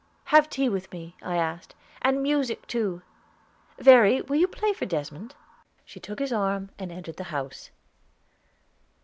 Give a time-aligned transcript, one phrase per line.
[0.33, 3.03] "Have tea with me," I asked, "and music, too.
[3.77, 5.35] Verry, will you play for Desmond?"
[5.85, 7.69] She took his arm, and entered the house.